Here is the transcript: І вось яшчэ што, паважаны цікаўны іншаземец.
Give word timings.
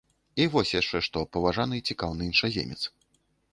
І 0.43 0.45
вось 0.55 0.71
яшчэ 0.77 1.01
што, 1.09 1.17
паважаны 1.37 1.83
цікаўны 1.91 2.21
іншаземец. 2.31 2.81